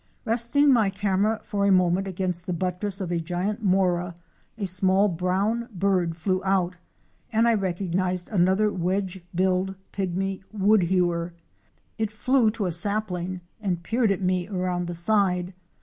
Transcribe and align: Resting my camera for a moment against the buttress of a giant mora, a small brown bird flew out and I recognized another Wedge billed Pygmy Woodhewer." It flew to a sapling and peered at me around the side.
Resting 0.25 0.73
my 0.73 0.89
camera 0.89 1.39
for 1.43 1.63
a 1.67 1.71
moment 1.71 2.07
against 2.07 2.47
the 2.47 2.53
buttress 2.55 2.99
of 3.01 3.11
a 3.11 3.19
giant 3.19 3.61
mora, 3.61 4.15
a 4.57 4.65
small 4.65 5.07
brown 5.07 5.69
bird 5.71 6.17
flew 6.17 6.41
out 6.43 6.77
and 7.31 7.47
I 7.47 7.53
recognized 7.53 8.27
another 8.29 8.71
Wedge 8.73 9.23
billed 9.35 9.75
Pygmy 9.93 10.41
Woodhewer." 10.51 11.33
It 11.99 12.11
flew 12.11 12.49
to 12.49 12.65
a 12.65 12.71
sapling 12.71 13.41
and 13.61 13.83
peered 13.83 14.09
at 14.11 14.23
me 14.23 14.47
around 14.47 14.87
the 14.87 14.95
side. 14.95 15.53